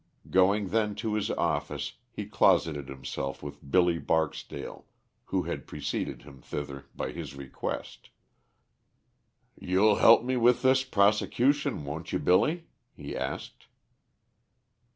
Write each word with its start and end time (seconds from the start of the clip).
Going 0.31 0.69
then 0.69 0.95
to 0.95 1.13
his 1.13 1.29
office 1.29 1.93
he 2.11 2.25
closeted 2.25 2.89
himself 2.89 3.43
with 3.43 3.61
Billy 3.69 3.99
Barksdale, 3.99 4.87
who 5.25 5.43
had 5.43 5.67
preceded 5.67 6.23
him 6.23 6.41
thither 6.41 6.85
by 6.95 7.11
his 7.11 7.35
request. 7.35 8.09
"You'll 9.59 9.97
help 9.97 10.23
me 10.23 10.37
with 10.37 10.63
this 10.63 10.83
prosecution, 10.83 11.85
won't 11.85 12.11
you 12.11 12.17
Billy?" 12.17 12.65
he 12.97 13.15
asked. 13.15 13.67